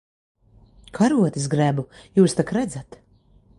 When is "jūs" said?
2.19-2.37